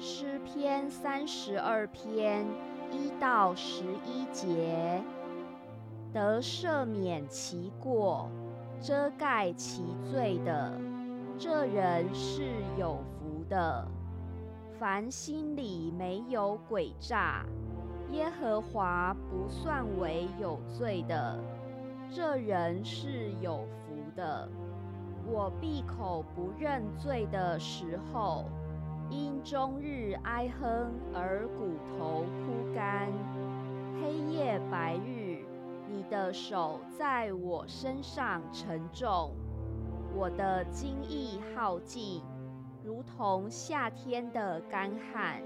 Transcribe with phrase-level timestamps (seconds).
[0.00, 2.46] 诗篇三十二篇
[2.92, 5.02] 一到十一节，
[6.12, 8.30] 得赦免其过、
[8.80, 10.72] 遮盖其罪的，
[11.36, 13.84] 这人是有福的。
[14.78, 17.44] 凡心里没有诡诈，
[18.12, 21.36] 耶和华不算为有罪的，
[22.08, 24.48] 这人是有福的。
[25.26, 28.44] 我闭口不认罪的时候。
[29.10, 33.08] 因终日哀哼而骨头枯干，
[34.00, 35.44] 黑夜白日，
[35.88, 39.34] 你的手在我身上沉重，
[40.14, 42.22] 我的精意耗尽，
[42.84, 45.42] 如同夏天的干旱。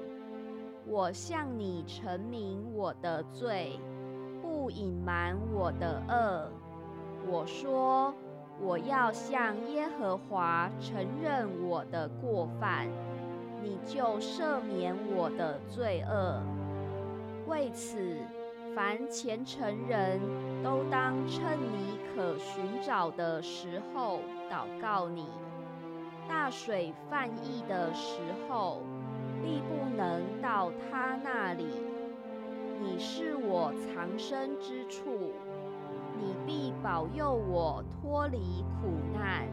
[0.84, 3.78] 我向你陈明我的罪，
[4.42, 6.50] 不隐瞒我的恶。
[7.30, 8.12] 我说，
[8.60, 12.88] 我要向耶和华承认我的过犯。
[13.62, 16.42] 你就赦免我的罪恶。
[17.46, 18.16] 为此，
[18.74, 20.20] 凡虔诚人
[20.64, 25.26] 都当趁你可寻找的时候祷告你。
[26.28, 28.80] 大水泛溢的时候，
[29.42, 31.66] 必不能到他那里。
[32.80, 35.32] 你是我藏身之处，
[36.18, 39.46] 你必保佑我脱离苦难。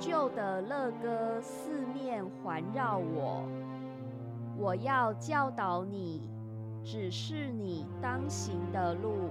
[0.00, 3.44] 旧的乐歌四面环绕我，
[4.56, 6.28] 我要教导你，
[6.84, 9.30] 指示你当行的路。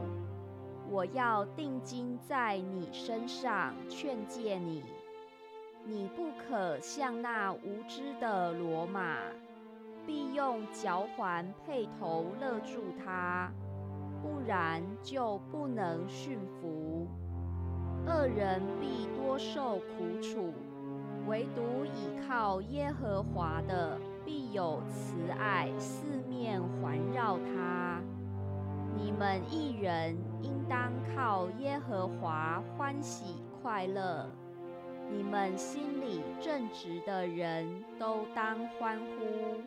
[0.90, 4.84] 我要定睛在你身上，劝诫你。
[5.86, 9.18] 你不可像那无知的骡马，
[10.06, 13.50] 必用脚环配头勒住它，
[14.22, 17.08] 不然就不能驯服。
[18.28, 20.53] 人必多受苦楚，
[21.28, 28.02] 唯独倚靠耶和华的必有慈爱四面环绕他。
[28.95, 34.30] 你们一人应当靠耶和华欢喜快乐，
[35.11, 39.61] 你们心里正直的人都当欢呼。